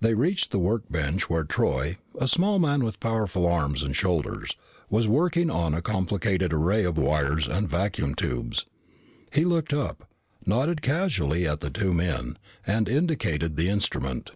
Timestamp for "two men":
11.70-12.38